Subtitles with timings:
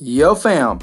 [0.00, 0.78] Yo, fam.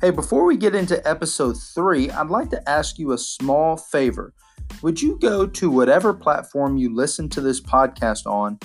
[0.00, 4.34] Hey, before we get into episode three, I'd like to ask you a small favor.
[4.82, 8.58] Would you go to whatever platform you listen to this podcast on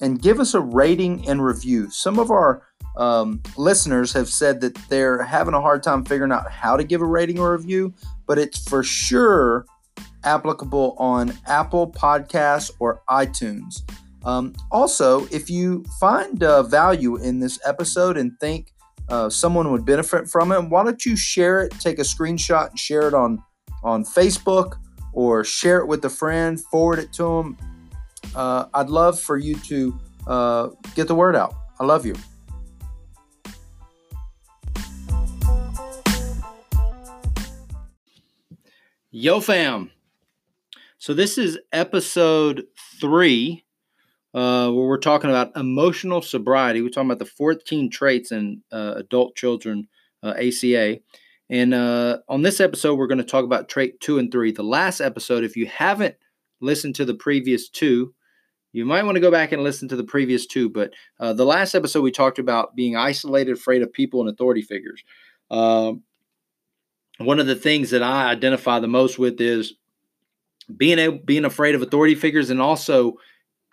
[0.00, 1.90] and give us a rating and review?
[1.90, 2.62] Some of our
[2.96, 7.02] um, listeners have said that they're having a hard time figuring out how to give
[7.02, 7.92] a rating or review,
[8.28, 9.66] but it's for sure
[10.22, 13.82] applicable on Apple Podcasts or iTunes.
[14.24, 18.72] Um, also, if you find uh, value in this episode and think
[19.08, 21.72] uh, someone would benefit from it, why don't you share it?
[21.80, 23.42] Take a screenshot and share it on
[23.82, 24.76] on Facebook
[25.12, 27.56] or share it with a friend, forward it to them.
[28.34, 31.54] Uh, I'd love for you to uh, get the word out.
[31.80, 32.14] I love you.
[39.10, 39.90] Yo, fam.
[40.98, 42.64] So, this is episode
[43.00, 43.64] three
[44.34, 46.82] uh, where we're talking about emotional sobriety.
[46.82, 49.88] We're talking about the 14 traits in uh, adult children
[50.22, 50.98] uh, ACA.
[51.50, 54.52] And uh, on this episode, we're going to talk about trait two and three.
[54.52, 56.16] The last episode, if you haven't
[56.60, 58.14] listened to the previous two,
[58.72, 60.68] you might want to go back and listen to the previous two.
[60.68, 64.60] But uh, the last episode, we talked about being isolated, afraid of people and authority
[64.60, 65.02] figures.
[65.50, 66.02] Um,
[67.18, 69.74] one of the things that I identify the most with is
[70.76, 73.14] being able, being afraid of authority figures and also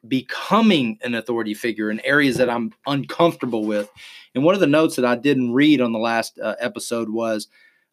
[0.08, 3.89] becoming an authority figure in areas that I'm uncomfortable with.
[4.34, 7.48] And one of the notes that I didn't read on the last uh, episode was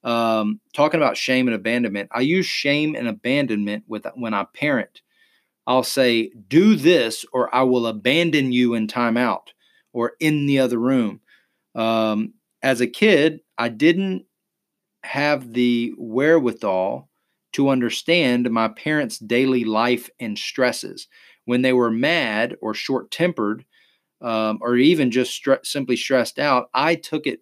[0.05, 2.11] um, talking about shame and abandonment.
[2.13, 5.03] I use shame and abandonment with when I parent.
[5.67, 9.49] I'll say, "Do this, or I will abandon you in timeout
[9.93, 11.21] or in the other room."
[11.75, 14.25] Um, as a kid, I didn't
[15.05, 17.09] have the wherewithal
[17.53, 21.07] to understand my parents' daily life and stresses
[21.45, 23.65] when they were mad or short tempered
[24.21, 27.41] um, or even just stre- simply stressed out, I took it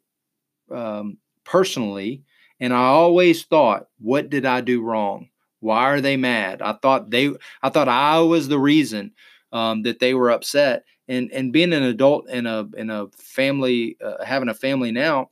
[0.71, 2.23] um, personally.
[2.59, 5.29] And I always thought, what did I do wrong?
[5.61, 6.63] Why are they mad?
[6.63, 7.31] I thought they,
[7.63, 9.13] I thought I was the reason
[9.53, 10.85] um, that they were upset.
[11.09, 15.31] And and being an adult in a in a family, uh, having a family now,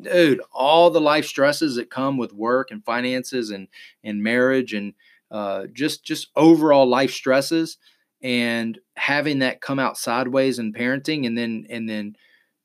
[0.00, 3.68] dude, all the life stresses that come with work and finances and
[4.02, 4.94] and marriage and
[5.30, 7.78] uh, just just overall life stresses
[8.22, 12.16] and having that come out sideways in parenting and then and then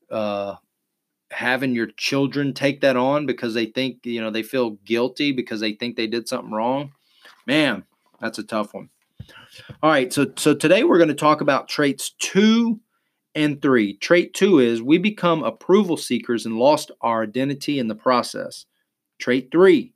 [0.09, 0.55] uh,
[1.31, 5.59] having your children take that on because they think you know they feel guilty because
[5.59, 6.91] they think they did something wrong
[7.45, 7.83] man
[8.21, 8.89] that's a tough one.
[9.81, 12.79] All right so so today we're going to talk about traits two
[13.35, 13.97] and three.
[13.97, 18.65] Trait two is we become approval seekers and lost our identity in the process.
[19.19, 19.92] Trait three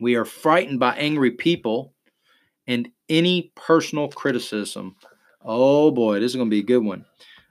[0.00, 1.94] we are frightened by angry people
[2.66, 4.96] and any personal criticism.
[5.42, 7.04] Oh boy, this is going to be a good one.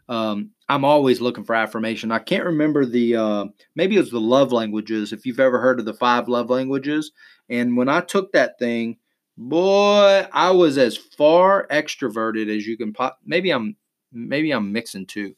[0.09, 2.11] Um, I'm always looking for affirmation.
[2.11, 3.45] I can't remember the, uh,
[3.75, 7.11] maybe it was the love languages, if you've ever heard of the five love languages.
[7.49, 8.97] And when I took that thing,
[9.37, 13.19] boy, I was as far extroverted as you can pop.
[13.25, 13.75] Maybe I'm,
[14.11, 15.35] maybe I'm mixing two,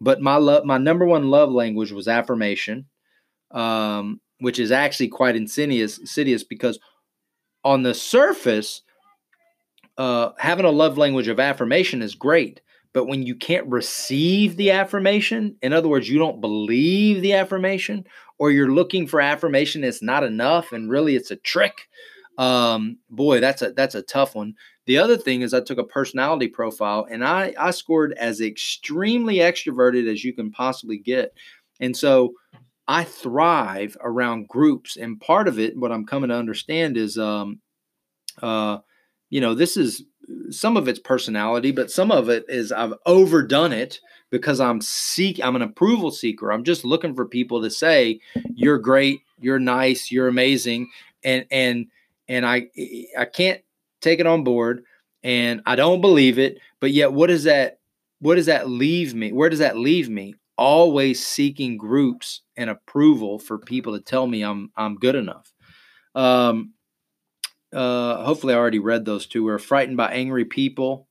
[0.00, 2.86] but my love, my number one love language was affirmation.
[3.50, 6.78] Um, which is actually quite insidious, insidious because
[7.64, 8.82] on the surface,
[9.96, 12.60] uh, having a love language of affirmation is great.
[12.92, 18.04] But when you can't receive the affirmation, in other words, you don't believe the affirmation,
[18.38, 21.88] or you're looking for affirmation that's not enough, and really it's a trick.
[22.38, 24.54] Um, boy, that's a that's a tough one.
[24.86, 29.36] The other thing is I took a personality profile and I I scored as extremely
[29.36, 31.34] extroverted as you can possibly get.
[31.80, 32.34] And so
[32.88, 37.60] I thrive around groups, and part of it, what I'm coming to understand is, um,
[38.40, 38.78] uh,
[39.28, 40.04] you know, this is
[40.50, 44.00] some of it's personality, but some of it is I've overdone it
[44.30, 46.50] because I'm seek I'm an approval seeker.
[46.50, 48.20] I'm just looking for people to say
[48.54, 50.88] you're great, you're nice, you're amazing,
[51.22, 51.86] and and
[52.26, 52.68] and I
[53.18, 53.60] I can't
[54.00, 54.84] take it on board,
[55.22, 56.58] and I don't believe it.
[56.80, 57.80] But yet, what does that
[58.20, 59.32] what does that leave me?
[59.32, 60.34] Where does that leave me?
[60.58, 65.52] Always seeking groups and approval for people to tell me I'm I'm good enough.
[66.14, 66.74] Um,
[67.72, 69.44] uh, hopefully, I already read those two.
[69.44, 71.08] We're frightened by angry people.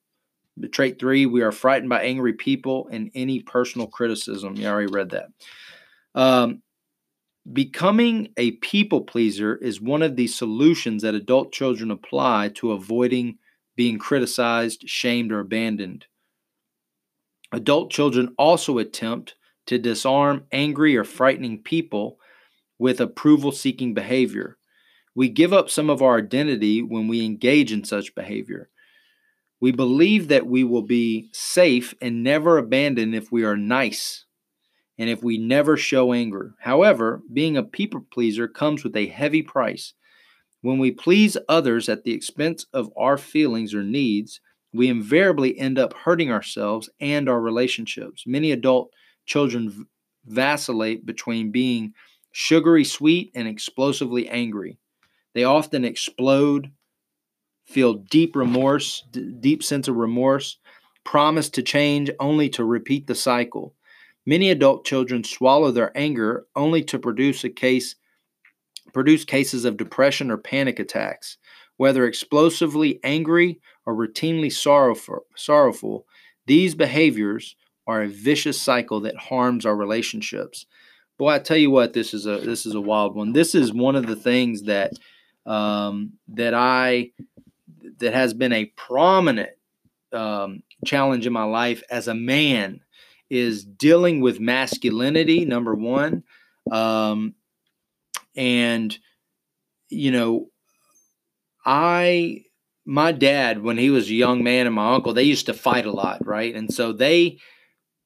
[0.71, 4.55] Trait three: We are frightened by angry people and any personal criticism.
[4.55, 5.29] You already read that.
[6.13, 6.61] Um,
[7.51, 13.37] becoming a people pleaser is one of the solutions that adult children apply to avoiding
[13.75, 16.07] being criticized, shamed, or abandoned.
[17.53, 19.35] Adult children also attempt
[19.67, 22.17] to disarm angry or frightening people
[22.79, 24.57] with approval seeking behavior.
[25.15, 28.69] We give up some of our identity when we engage in such behavior.
[29.59, 34.25] We believe that we will be safe and never abandoned if we are nice.
[34.97, 36.55] and if we never show anger.
[36.59, 39.93] However, being a people pleaser comes with a heavy price.
[40.61, 44.41] When we please others at the expense of our feelings or needs,
[44.73, 48.23] we invariably end up hurting ourselves and our relationships.
[48.25, 48.91] Many adult
[49.27, 49.87] children
[50.25, 51.93] vacillate between being
[52.31, 54.79] sugary sweet and explosively angry.
[55.33, 56.71] They often explode,
[57.65, 60.57] feel deep remorse, d- deep sense of remorse,
[61.03, 63.75] promise to change only to repeat the cycle.
[64.25, 67.95] Many adult children swallow their anger only to produce a case
[68.93, 71.37] produce cases of depression or panic attacks.
[71.77, 76.07] Whether explosively angry or routinely sorrowful, sorrowful,
[76.47, 77.55] these behaviors
[77.87, 80.65] are a vicious cycle that harms our relationships.
[81.17, 83.33] Boy, I tell you what, this is a this is a wild one.
[83.33, 84.93] This is one of the things that
[85.45, 87.11] um, that I
[87.99, 89.49] that has been a prominent
[90.13, 92.81] um, challenge in my life as a man
[93.29, 95.45] is dealing with masculinity.
[95.45, 96.23] Number one,
[96.71, 97.33] um,
[98.35, 98.97] and
[99.89, 100.49] you know,
[101.65, 102.43] I
[102.85, 105.85] my dad when he was a young man and my uncle they used to fight
[105.85, 106.53] a lot, right?
[106.53, 107.39] And so they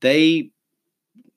[0.02, 0.52] they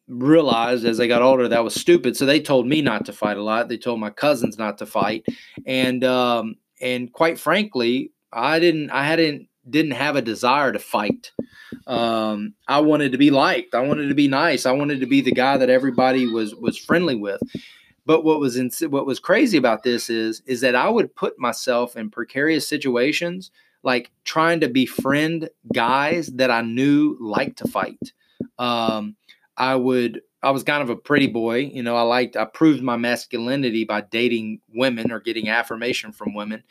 [0.09, 2.17] realized as they got older that was stupid.
[2.17, 3.69] So they told me not to fight a lot.
[3.69, 5.25] They told my cousins not to fight,
[5.67, 8.91] and um, and quite frankly, I didn't.
[8.91, 11.33] I hadn't didn't have a desire to fight.
[11.87, 13.75] Um, I wanted to be liked.
[13.75, 14.67] I wanted to be nice.
[14.67, 17.41] I wanted to be the guy that everybody was was friendly with.
[18.07, 21.39] But what was in, what was crazy about this is is that I would put
[21.39, 23.51] myself in precarious situations,
[23.83, 28.13] like trying to befriend guys that I knew liked to fight.
[28.59, 29.17] Um,
[29.57, 31.97] I would I was kind of a pretty boy, you know.
[31.97, 36.63] I liked I proved my masculinity by dating women or getting affirmation from women,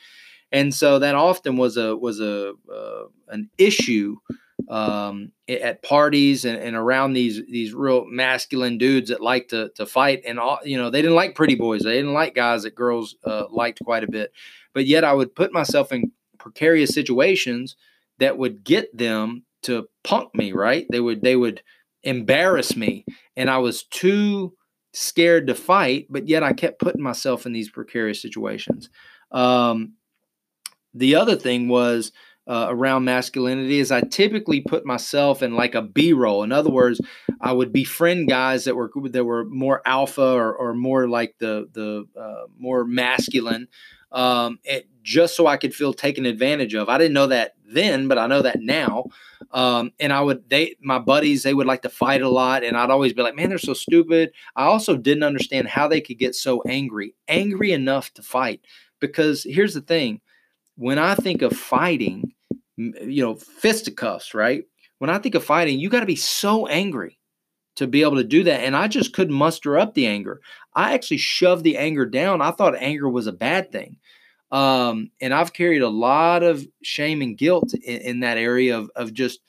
[0.52, 4.18] and so that often was a was a uh, an issue
[4.70, 9.86] um, at parties and, and around these these real masculine dudes that like to to
[9.86, 10.22] fight.
[10.26, 11.82] And all you know they didn't like pretty boys.
[11.82, 14.32] They didn't like guys that girls uh, liked quite a bit.
[14.74, 17.76] But yet I would put myself in precarious situations
[18.20, 21.62] that would get them to punk me right they would they would
[22.04, 23.06] embarrass me
[23.36, 24.54] and I was too
[24.94, 28.90] scared to fight but yet I kept putting myself in these precarious situations
[29.32, 29.94] um,
[30.94, 32.12] the other thing was
[32.46, 36.44] uh, around masculinity is I typically put myself in like a B role.
[36.44, 37.00] In other words,
[37.40, 41.70] I would befriend guys that were that were more alpha or, or more like the
[41.72, 43.68] the uh, more masculine,
[44.12, 46.90] um, it, just so I could feel taken advantage of.
[46.90, 49.06] I didn't know that then, but I know that now.
[49.54, 52.76] Um, and I would they my buddies they would like to fight a lot, and
[52.76, 54.32] I'd always be like, man, they're so stupid.
[54.56, 58.62] I also didn't understand how they could get so angry, angry enough to fight.
[59.00, 60.22] Because here's the thing
[60.76, 62.34] when I think of fighting,
[62.78, 64.64] you know, fisticuffs, right?
[64.98, 67.20] When I think of fighting, you got to be so angry
[67.76, 68.62] to be able to do that.
[68.62, 70.42] And I just couldn't muster up the anger.
[70.76, 72.42] I actually shoved the anger down.
[72.42, 73.98] I thought anger was a bad thing.
[74.54, 78.92] Um, and I've carried a lot of shame and guilt in, in that area of,
[78.96, 79.40] of just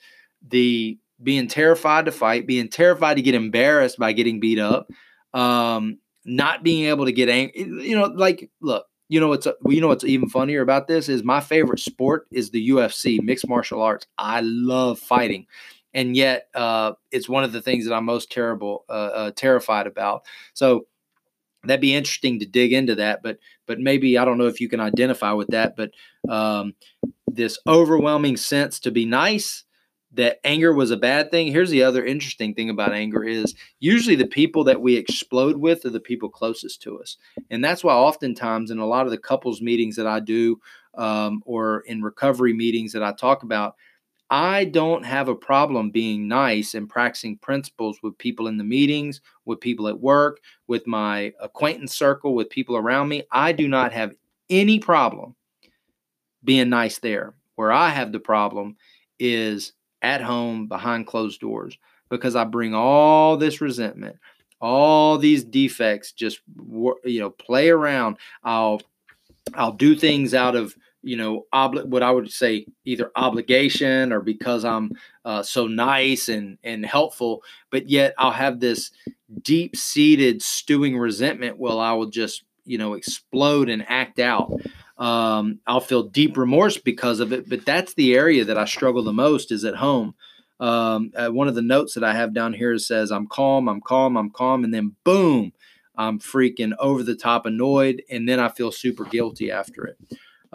[0.47, 4.89] the being terrified to fight, being terrified to get embarrassed by getting beat up,
[5.33, 7.61] um, not being able to get angry.
[7.87, 11.23] You know, like, look, you know what's you know what's even funnier about this is
[11.23, 14.07] my favorite sport is the UFC, mixed martial arts.
[14.17, 15.45] I love fighting,
[15.93, 19.85] and yet uh, it's one of the things that I'm most terrible uh, uh, terrified
[19.85, 20.25] about.
[20.55, 20.87] So
[21.65, 24.69] that'd be interesting to dig into that, but but maybe I don't know if you
[24.69, 25.91] can identify with that, but
[26.29, 26.73] um,
[27.27, 29.63] this overwhelming sense to be nice
[30.15, 31.47] that anger was a bad thing.
[31.47, 35.85] Here's the other interesting thing about anger is usually the people that we explode with
[35.85, 37.17] are the people closest to us.
[37.49, 40.59] And that's why oftentimes in a lot of the couples meetings that I do
[40.97, 43.75] um, or in recovery meetings that I talk about,
[44.29, 49.21] I don't have a problem being nice and practicing principles with people in the meetings,
[49.45, 53.23] with people at work, with my acquaintance circle, with people around me.
[53.31, 54.15] I do not have
[54.49, 55.35] any problem
[56.43, 57.33] being nice there.
[57.55, 58.75] Where I have the problem
[59.19, 61.77] is at home behind closed doors
[62.09, 64.17] because I bring all this resentment,
[64.59, 66.39] all these defects just
[67.03, 68.17] you know play around.
[68.43, 68.81] I'll
[69.53, 70.75] I'll do things out of
[71.05, 74.91] you know obli- what I would say either obligation or because I'm
[75.23, 78.91] uh, so nice and and helpful, but yet I'll have this
[79.41, 81.57] deep seated stewing resentment.
[81.57, 84.51] Well, I will just you know explode and act out
[84.97, 87.49] um, I'll feel deep remorse because of it.
[87.49, 90.15] But that's the area that I struggle the most is at home.
[90.59, 93.81] Um, uh, one of the notes that I have down here says, I'm calm, I'm
[93.81, 94.63] calm, I'm calm.
[94.63, 95.51] And then boom,
[95.97, 98.03] I'm freaking over the top annoyed.
[98.09, 99.97] And then I feel super guilty after it.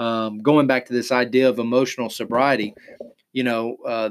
[0.01, 2.75] Um, going back to this idea of emotional sobriety,
[3.35, 4.11] you know, uh,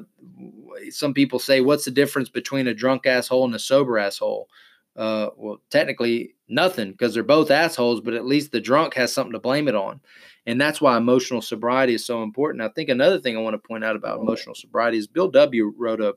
[0.91, 4.47] some people say, what's the difference between a drunk asshole and a sober asshole?
[4.95, 9.33] Uh, well, technically nothing because they're both assholes, but at least the drunk has something
[9.33, 9.99] to blame it on.
[10.45, 12.61] And that's why emotional sobriety is so important.
[12.61, 15.73] I think another thing I want to point out about emotional sobriety is Bill W.
[15.75, 16.13] wrote a,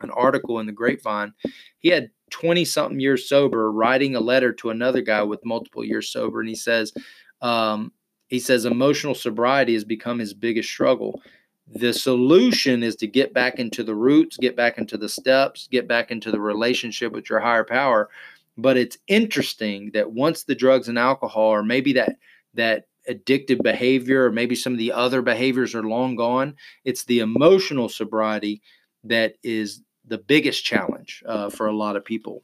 [0.00, 1.32] an article in the Grapevine.
[1.78, 6.10] He had 20 something years sober writing a letter to another guy with multiple years
[6.10, 6.40] sober.
[6.40, 6.92] And he says,
[7.40, 7.92] um,
[8.28, 11.20] he says emotional sobriety has become his biggest struggle.
[11.68, 15.88] The solution is to get back into the roots, get back into the steps, get
[15.88, 18.08] back into the relationship with your higher power.
[18.56, 22.16] But it's interesting that once the drugs and alcohol, or maybe that
[22.54, 27.20] that addictive behavior, or maybe some of the other behaviors are long gone, it's the
[27.20, 28.62] emotional sobriety
[29.04, 32.42] that is the biggest challenge uh, for a lot of people.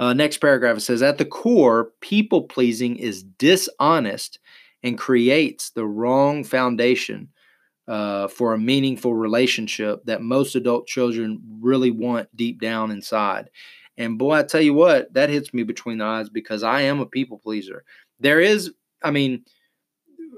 [0.00, 4.38] Uh, next paragraph it says At the core, people pleasing is dishonest
[4.82, 7.28] and creates the wrong foundation
[7.86, 13.50] uh, for a meaningful relationship that most adult children really want deep down inside.
[13.98, 17.00] And boy, I tell you what, that hits me between the eyes because I am
[17.00, 17.84] a people pleaser.
[18.20, 19.44] There is, I mean,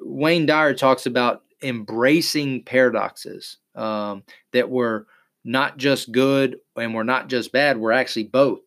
[0.01, 5.07] Wayne Dyer talks about embracing paradoxes um, that were
[5.45, 8.63] not just good and we're not just bad, we're actually both.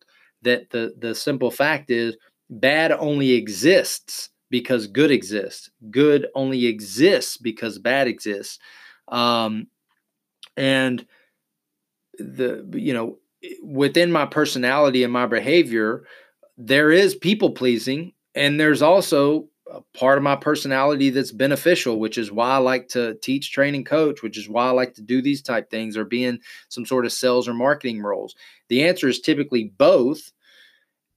[0.46, 2.16] That the the simple fact is
[2.48, 5.70] bad only exists because good exists.
[5.90, 8.60] Good only exists because bad exists.
[9.08, 9.66] Um,
[10.56, 11.04] and
[12.18, 13.18] the you know
[13.62, 16.04] within my personality and my behavior,
[16.56, 22.18] there is people pleasing, and there's also a part of my personality that's beneficial, which
[22.18, 25.02] is why I like to teach, train, and coach, which is why I like to
[25.02, 26.38] do these type things or be in
[26.68, 28.36] some sort of sales or marketing roles.
[28.68, 30.32] The answer is typically both.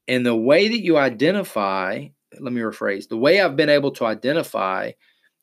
[0.10, 2.08] And the way that you identify,
[2.39, 4.92] let me rephrase, the way I've been able to identify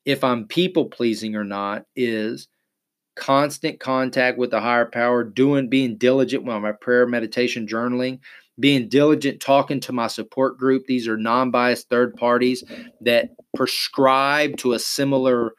[0.04, 2.48] if I'm people pleasing or not is
[3.14, 8.18] constant contact with the higher power, doing, being diligent with my prayer, meditation, journaling,
[8.58, 10.86] being diligent talking to my support group.
[10.86, 12.64] These are non biased third parties
[13.02, 15.52] that prescribe to a similar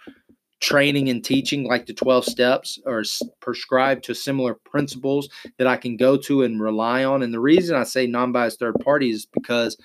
[0.60, 3.04] training and teaching like the 12 steps or
[3.40, 7.22] prescribed to similar principles that I can go to and rely on.
[7.22, 9.78] And the reason I say non biased third parties is because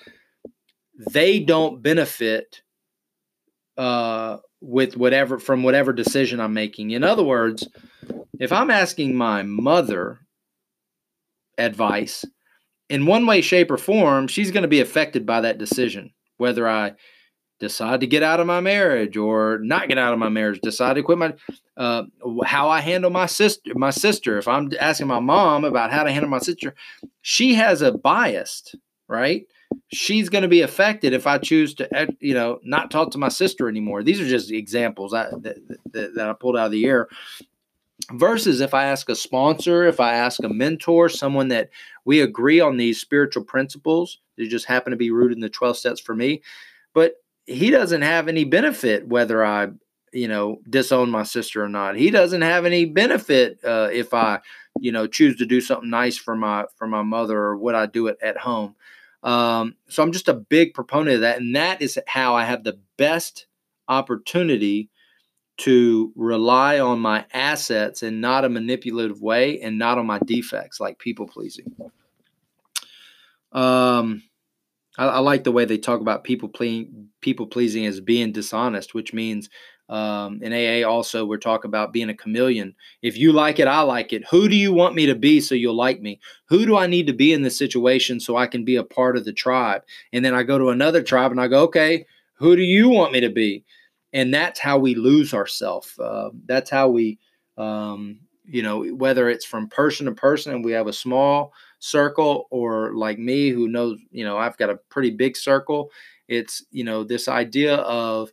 [1.11, 2.62] they don't benefit
[3.76, 6.93] uh, with whatever from whatever decision I'm making.
[6.93, 7.69] In other words,
[8.38, 10.21] if I'm asking my mother
[11.59, 12.25] advice,
[12.88, 16.12] in one way, shape, or form, she's going to be affected by that decision.
[16.37, 16.93] Whether I
[17.62, 20.95] decide to get out of my marriage or not get out of my marriage, decide
[20.95, 21.33] to quit my,
[21.76, 22.02] uh,
[22.45, 24.37] how I handle my sister, my sister.
[24.37, 26.75] If I'm asking my mom about how to handle my sister,
[27.21, 28.75] she has a bias,
[29.07, 29.47] right?
[29.92, 33.19] She's going to be affected if I choose to, eh, you know, not talk to
[33.19, 34.02] my sister anymore.
[34.02, 37.07] These are just examples that, that, that I pulled out of the air
[38.11, 41.71] versus if I ask a sponsor, if I ask a mentor, someone that
[42.04, 45.76] we agree on these spiritual principles, they just happen to be rooted in the 12
[45.76, 46.42] steps for me,
[46.92, 47.22] but
[47.52, 49.68] he doesn't have any benefit whether I,
[50.12, 51.97] you know, disown my sister or not.
[51.97, 54.40] He doesn't have any benefit uh, if I,
[54.78, 57.87] you know, choose to do something nice for my for my mother or what I
[57.87, 58.75] do it at home.
[59.23, 62.64] Um, so I'm just a big proponent of that, and that is how I have
[62.64, 63.47] the best
[63.88, 64.90] opportunity
[65.59, 70.80] to rely on my assets in not a manipulative way and not on my defects
[70.80, 71.76] like people pleasing.
[73.52, 74.23] Um,
[74.99, 78.95] I, I, like the way they talk about people pleasing, people pleasing as being dishonest,
[78.95, 79.49] which means
[79.89, 82.75] um, in AA also we're talking about being a chameleon.
[83.03, 84.27] If you like it, I like it.
[84.29, 86.21] Who do you want me to be so you'll like me?
[86.47, 89.17] Who do I need to be in this situation so I can be a part
[89.17, 89.83] of the tribe?
[90.13, 93.13] And then I go to another tribe and I go, okay, who do you want
[93.13, 93.65] me to be?
[94.13, 95.99] and that's how we lose ourselves.
[95.99, 97.19] Uh, that's how we,
[97.57, 102.47] um, you know, whether it's from person to person and we have a small circle,
[102.51, 105.91] or like me who knows, you know, I've got a pretty big circle.
[106.29, 108.33] It's you know this idea of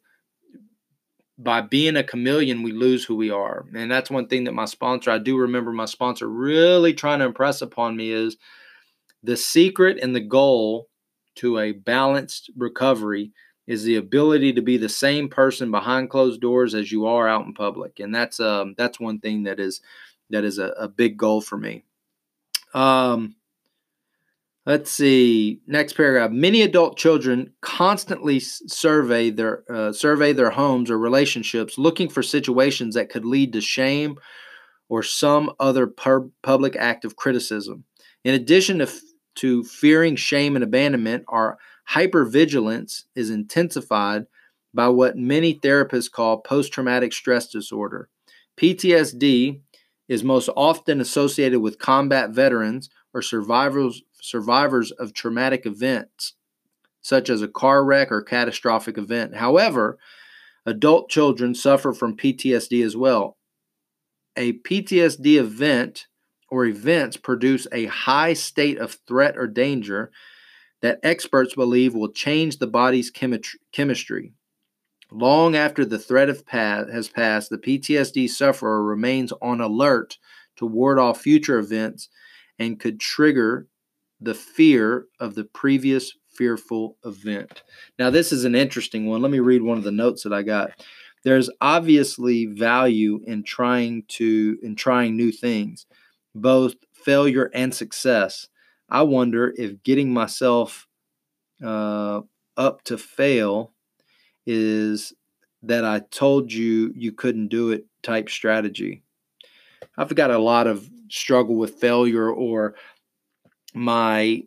[1.38, 4.66] by being a chameleon, we lose who we are, and that's one thing that my
[4.66, 5.10] sponsor.
[5.12, 8.38] I do remember my sponsor really trying to impress upon me is
[9.24, 10.88] the secret and the goal
[11.36, 13.32] to a balanced recovery
[13.68, 17.46] is the ability to be the same person behind closed doors as you are out
[17.46, 19.82] in public, and that's um, that's one thing that is
[20.30, 21.84] that is a, a big goal for me.
[22.74, 23.36] Um,
[24.70, 25.60] let's see.
[25.66, 26.30] Next paragraph.
[26.30, 32.94] Many adult children constantly survey their uh, survey their homes or relationships, looking for situations
[32.94, 34.20] that could lead to shame
[34.88, 37.84] or some other pub- public act of criticism.
[38.24, 38.88] In addition to,
[39.38, 41.58] to fearing shame and abandonment, our
[41.90, 44.26] Hypervigilance is intensified
[44.72, 48.08] by what many therapists call post traumatic stress disorder.
[48.56, 49.62] PTSD
[50.08, 56.34] is most often associated with combat veterans or survivors survivors of traumatic events
[57.02, 59.38] such as a car wreck or catastrophic event.
[59.38, 59.98] However,
[60.66, 63.38] adult children suffer from PTSD as well.
[64.36, 66.08] A PTSD event
[66.50, 70.12] or events produce a high state of threat or danger
[70.82, 74.34] that experts believe will change the body's chemistry.
[75.12, 80.18] Long after the threat has passed, the PTSD sufferer remains on alert
[80.58, 82.10] to ward off future events
[82.58, 83.68] and could trigger
[84.22, 87.64] the fear of the previous fearful event.
[87.98, 89.22] Now, this is an interesting one.
[89.22, 90.72] Let me read one of the notes that I got.
[91.24, 95.86] There's obviously value in trying to in trying new things,
[96.34, 98.48] both failure and success.
[98.90, 100.88] I wonder if getting myself
[101.64, 102.22] uh,
[102.58, 103.74] up to fail
[104.46, 105.14] is
[105.62, 109.04] that I told you you couldn't do it type strategy.
[109.98, 112.76] I've got a lot of struggle with failure or
[113.74, 114.44] my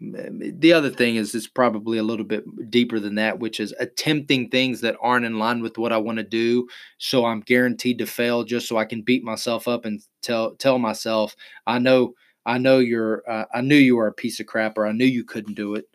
[0.00, 4.48] the other thing is it's probably a little bit deeper than that which is attempting
[4.48, 6.66] things that aren't in line with what i want to do
[6.98, 10.78] so i'm guaranteed to fail just so i can beat myself up and tell tell
[10.80, 12.12] myself i know
[12.44, 15.06] i know you're uh, i knew you were a piece of crap or i knew
[15.06, 15.86] you couldn't do it.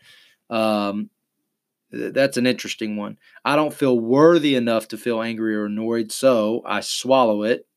[0.50, 1.10] Um,
[1.92, 3.18] that's an interesting one.
[3.46, 7.68] I don't feel worthy enough to feel angry or annoyed so i swallow it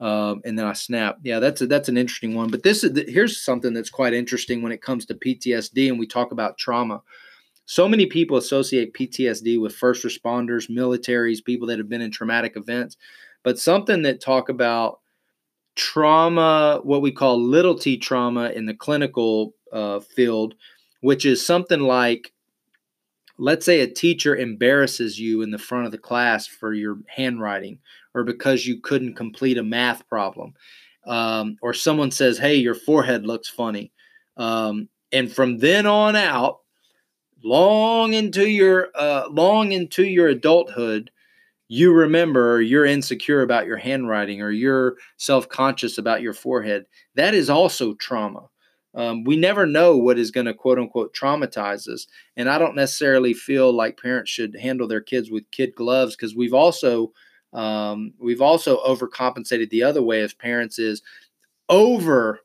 [0.00, 1.18] um, and then I snap.
[1.22, 2.50] Yeah, that's a, that's an interesting one.
[2.50, 6.06] But this is here's something that's quite interesting when it comes to PTSD, and we
[6.06, 7.02] talk about trauma.
[7.66, 12.56] So many people associate PTSD with first responders, militaries, people that have been in traumatic
[12.56, 12.96] events.
[13.44, 15.00] But something that talk about
[15.76, 20.54] trauma, what we call little t trauma in the clinical uh, field,
[21.02, 22.32] which is something like
[23.38, 27.78] let's say a teacher embarrasses you in the front of the class for your handwriting
[28.14, 30.54] or because you couldn't complete a math problem.
[31.06, 33.92] Um, or someone says hey your forehead looks funny.
[34.36, 36.58] Um, and from then on out
[37.42, 41.10] long into your uh, long into your adulthood
[41.72, 46.84] you remember you're insecure about your handwriting or you're self-conscious about your forehead.
[47.14, 48.48] That is also trauma.
[48.92, 52.08] Um, we never know what is going to quote unquote traumatize us.
[52.36, 56.34] And I don't necessarily feel like parents should handle their kids with kid gloves because
[56.34, 57.12] we've also
[57.52, 61.02] um, we've also overcompensated the other way as parents is
[61.68, 62.40] over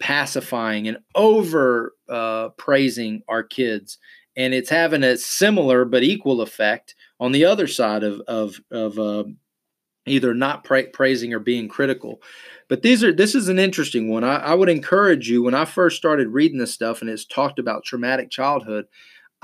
[0.00, 3.98] pacifying and over uh, praising our kids.
[4.36, 8.98] And it's having a similar but equal effect on the other side of, of, of
[8.98, 9.24] uh,
[10.06, 12.20] either not pra- praising or being critical.
[12.68, 14.24] But these are this is an interesting one.
[14.24, 17.58] I, I, would encourage you when I first started reading this stuff and it's talked
[17.58, 18.86] about traumatic childhood.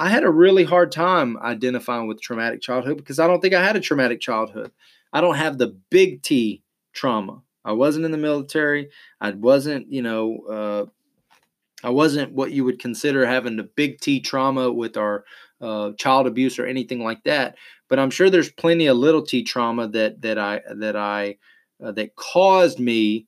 [0.01, 3.63] I had a really hard time identifying with traumatic childhood because I don't think I
[3.63, 4.73] had a traumatic childhood.
[5.13, 6.63] I don't have the big T
[6.95, 7.43] trauma.
[7.67, 8.89] I wasn't in the military.
[9.21, 14.21] I wasn't, you know, uh, I wasn't what you would consider having the big T
[14.21, 15.27] trauma with our
[15.61, 17.57] uh, child abuse or anything like that.
[17.89, 21.37] But I'm sure there's plenty of little T trauma that that I that I
[21.85, 23.27] uh, that caused me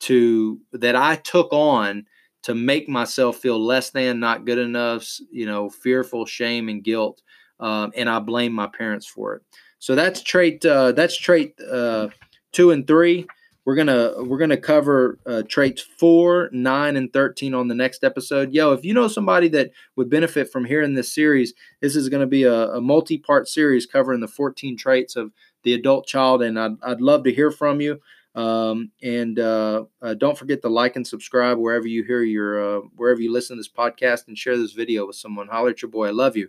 [0.00, 2.06] to that I took on
[2.44, 7.22] to make myself feel less than, not good enough, you know, fearful, shame, and guilt,
[7.60, 9.42] um, and I blame my parents for it.
[9.78, 10.64] So that's trait.
[10.64, 12.08] Uh, that's trait uh,
[12.52, 13.26] two and three.
[13.66, 18.52] We're gonna we're gonna cover uh, traits four, nine, and thirteen on the next episode.
[18.52, 22.26] Yo, if you know somebody that would benefit from hearing this series, this is gonna
[22.26, 26.76] be a, a multi-part series covering the fourteen traits of the adult child, and I'd,
[26.82, 28.00] I'd love to hear from you.
[28.34, 32.80] Um, and uh, uh, don't forget to like and subscribe wherever you hear your uh,
[32.96, 35.48] wherever you listen to this podcast, and share this video with someone.
[35.48, 36.08] Holler at your boy.
[36.08, 36.48] I love you.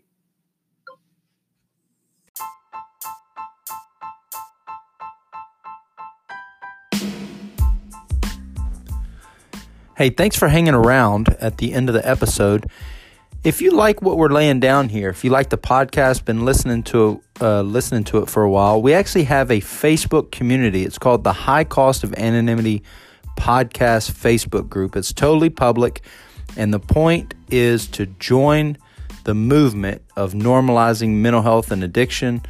[9.97, 12.65] Hey, thanks for hanging around at the end of the episode.
[13.45, 16.81] If you like what we're laying down here, if you like the podcast, been listening
[16.85, 20.83] to uh, listening to it for a while, we actually have a Facebook community.
[20.83, 22.81] It's called the High Cost of Anonymity
[23.37, 24.95] Podcast Facebook group.
[24.95, 26.01] It's totally public,
[26.57, 28.79] and the point is to join
[29.25, 32.41] the movement of normalizing mental health and addiction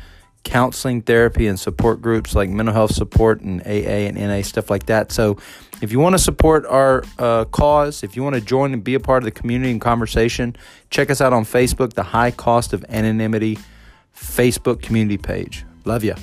[0.46, 4.86] counseling, therapy, and support groups like mental health support and AA and NA, stuff like
[4.86, 5.12] that.
[5.12, 5.38] So,
[5.86, 8.96] if you want to support our uh, cause, if you want to join and be
[8.96, 10.56] a part of the community and conversation,
[10.90, 13.60] check us out on Facebook, the High Cost of Anonymity
[14.16, 15.64] Facebook community page.
[15.86, 16.16] Love you.